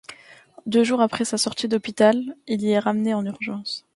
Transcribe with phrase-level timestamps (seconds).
[0.65, 3.85] Deux jours après sa sortie d'hôpital, il y est ramené en urgence.